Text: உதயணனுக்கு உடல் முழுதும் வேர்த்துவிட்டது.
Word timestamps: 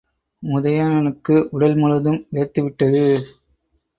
உதயணனுக்கு 0.43 1.35
உடல் 1.51 1.75
முழுதும் 1.75 2.27
வேர்த்துவிட்டது. 2.33 3.03